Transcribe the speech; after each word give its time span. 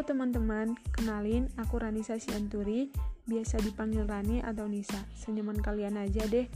Halo 0.00 0.16
teman-teman, 0.16 0.80
kenalin 0.96 1.52
aku 1.60 1.76
Ranisa 1.76 2.16
Sianturi, 2.16 2.88
biasa 3.28 3.60
dipanggil 3.60 4.08
Rani 4.08 4.40
atau 4.40 4.64
Nisa. 4.64 4.96
Senyaman 5.12 5.60
kalian 5.60 6.00
aja 6.00 6.24
deh. 6.24 6.48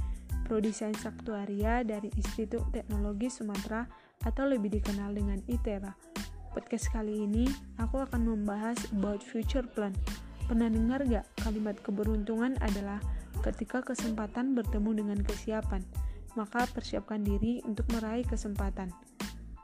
Prodi 0.49 0.73
Sains 0.73 1.05
Aktuaria 1.05 1.85
dari 1.85 2.09
Institut 2.17 2.65
Teknologi 2.73 3.29
Sumatera 3.29 3.85
atau 4.25 4.49
lebih 4.49 4.73
dikenal 4.73 5.13
dengan 5.13 5.45
ITERA. 5.45 5.93
Podcast 6.57 6.89
kali 6.89 7.21
ini 7.21 7.45
aku 7.77 8.01
akan 8.01 8.33
membahas 8.33 8.81
about 8.97 9.21
future 9.21 9.69
plan. 9.77 9.93
Pernah 10.49 10.73
dengar 10.73 11.05
gak 11.05 11.29
kalimat 11.45 11.77
keberuntungan 11.85 12.57
adalah 12.65 12.97
ketika 13.45 13.85
kesempatan 13.85 14.57
bertemu 14.57 15.05
dengan 15.05 15.21
kesiapan, 15.21 15.85
maka 16.33 16.65
persiapkan 16.73 17.21
diri 17.21 17.61
untuk 17.69 17.85
meraih 17.93 18.25
kesempatan. 18.25 18.89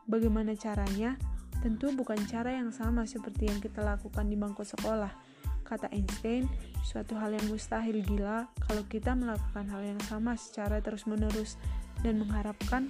Bagaimana 0.04 0.52
caranya? 0.52 1.16
Tentu 1.60 1.92
bukan 1.92 2.16
cara 2.24 2.56
yang 2.56 2.72
sama 2.72 3.04
seperti 3.04 3.52
yang 3.52 3.60
kita 3.60 3.84
lakukan 3.84 4.24
di 4.24 4.36
bangku 4.36 4.64
sekolah. 4.64 5.12
Kata 5.60 5.92
Einstein, 5.92 6.48
suatu 6.82 7.14
hal 7.20 7.36
yang 7.36 7.46
mustahil 7.46 8.02
gila 8.02 8.48
kalau 8.64 8.82
kita 8.88 9.14
melakukan 9.14 9.68
hal 9.70 9.84
yang 9.84 10.00
sama 10.08 10.34
secara 10.34 10.82
terus-menerus 10.82 11.60
dan 12.00 12.18
mengharapkan 12.18 12.88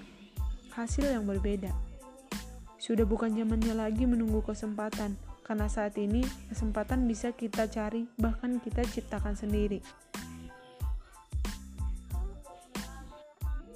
hasil 0.72 1.04
yang 1.04 1.26
berbeda. 1.26 1.74
Sudah 2.80 3.04
bukan 3.04 3.36
zamannya 3.36 3.76
lagi 3.76 4.08
menunggu 4.08 4.40
kesempatan, 4.40 5.18
karena 5.44 5.68
saat 5.68 5.98
ini 6.00 6.24
kesempatan 6.48 7.04
bisa 7.04 7.34
kita 7.34 7.68
cari, 7.68 8.08
bahkan 8.16 8.56
kita 8.62 8.86
ciptakan 8.86 9.36
sendiri. 9.36 9.84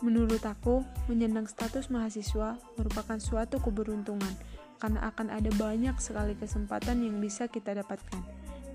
Menurut 0.05 0.45
aku, 0.45 0.85
menyandang 1.09 1.49
status 1.49 1.89
mahasiswa 1.89 2.61
merupakan 2.77 3.17
suatu 3.17 3.57
keberuntungan 3.57 4.37
karena 4.77 5.01
akan 5.09 5.33
ada 5.33 5.49
banyak 5.57 5.97
sekali 5.97 6.37
kesempatan 6.37 7.01
yang 7.01 7.25
bisa 7.25 7.49
kita 7.49 7.73
dapatkan 7.73 8.21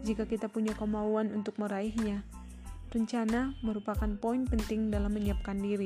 jika 0.02 0.26
kita 0.26 0.50
punya 0.50 0.74
kemauan 0.74 1.30
untuk 1.30 1.62
meraihnya. 1.62 2.26
Rencana 2.90 3.54
merupakan 3.62 4.10
poin 4.18 4.50
penting 4.50 4.90
dalam 4.90 5.14
menyiapkan 5.14 5.62
diri. 5.62 5.86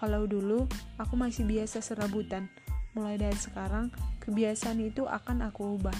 Kalau 0.00 0.24
dulu 0.24 0.64
aku 0.96 1.12
masih 1.12 1.44
biasa 1.44 1.84
serabutan, 1.84 2.48
mulai 2.96 3.20
dari 3.20 3.36
sekarang 3.36 3.92
kebiasaan 4.24 4.80
itu 4.80 5.04
akan 5.04 5.44
aku 5.44 5.76
ubah. 5.76 5.98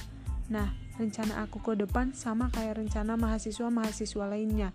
Nah, 0.49 0.73
rencana 0.97 1.45
aku 1.45 1.61
ke 1.61 1.77
depan 1.77 2.17
sama 2.17 2.49
kayak 2.49 2.81
rencana 2.81 3.21
mahasiswa-mahasiswa 3.21 4.25
lainnya. 4.25 4.73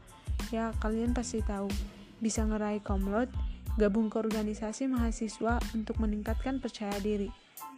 Ya, 0.53 0.69
kalian 0.77 1.17
pasti 1.17 1.41
tahu, 1.41 1.73
bisa 2.21 2.45
ngeraih 2.45 2.85
komlot, 2.85 3.33
gabung 3.75 4.07
ke 4.07 4.17
organisasi 4.19 4.87
mahasiswa 4.87 5.59
untuk 5.75 5.99
meningkatkan 5.99 6.59
percaya 6.63 6.95
diri 6.99 7.31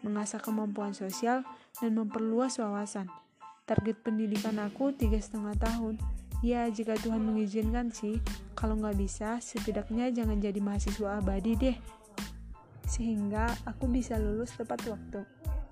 mengasah 0.05 0.41
kemampuan 0.41 0.93
sosial, 0.93 1.41
dan 1.77 1.97
memperluas 1.97 2.57
wawasan. 2.61 3.09
Target 3.67 3.99
pendidikan 4.01 4.57
aku 4.61 4.95
tiga 4.95 5.19
setengah 5.19 5.55
tahun. 5.59 5.99
Ya, 6.45 6.69
jika 6.69 6.93
Tuhan 7.01 7.25
mengizinkan 7.25 7.89
sih, 7.89 8.21
kalau 8.53 8.77
nggak 8.77 8.97
bisa, 8.97 9.41
setidaknya 9.41 10.13
jangan 10.13 10.37
jadi 10.37 10.59
mahasiswa 10.61 11.17
abadi 11.17 11.57
deh. 11.57 11.77
Sehingga 12.87 13.51
aku 13.65 13.89
bisa 13.89 14.15
lulus 14.15 14.53
tepat 14.53 14.85
waktu. 14.87 15.25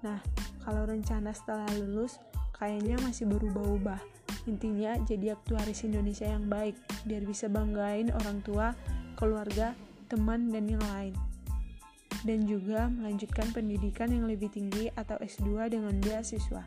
Nah, 0.03 0.19
kalau 0.65 0.89
rencana 0.89 1.31
setelah 1.31 1.69
lulus, 1.77 2.17
kayaknya 2.57 2.97
masih 3.05 3.29
berubah-ubah. 3.29 4.01
Intinya, 4.49 4.97
jadi 5.05 5.37
aktuaris 5.37 5.85
Indonesia 5.85 6.27
yang 6.27 6.49
baik, 6.49 6.75
biar 7.05 7.23
bisa 7.23 7.45
banggain 7.47 8.09
orang 8.11 8.41
tua, 8.41 8.73
keluarga, 9.15 9.73
teman, 10.07 10.53
dan 10.53 10.69
yang 10.69 10.83
lain 10.93 11.13
dan 12.25 12.49
juga 12.49 12.89
melanjutkan 12.89 13.53
pendidikan 13.53 14.09
yang 14.09 14.25
lebih 14.25 14.49
tinggi 14.49 14.89
atau 14.97 15.15
S2 15.21 15.69
dengan 15.69 15.93
beasiswa. 16.01 16.65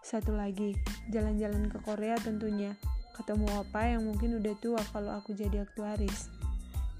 Satu 0.00 0.32
lagi, 0.32 0.72
jalan-jalan 1.12 1.68
ke 1.68 1.78
Korea 1.84 2.16
tentunya. 2.16 2.72
Ketemu 3.12 3.44
apa 3.60 3.92
yang 3.92 4.08
mungkin 4.08 4.40
udah 4.40 4.56
tua 4.56 4.80
kalau 4.88 5.12
aku 5.12 5.36
jadi 5.36 5.68
aktuaris. 5.68 6.32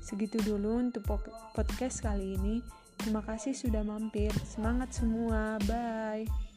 Segitu 0.05 0.37
dulu 0.45 0.77
untuk 0.77 1.09
podcast 1.57 2.05
kali 2.05 2.37
ini. 2.37 2.61
Terima 3.01 3.25
kasih 3.25 3.57
sudah 3.57 3.81
mampir. 3.81 4.29
Semangat 4.45 4.93
semua. 4.93 5.57
Bye. 5.65 6.48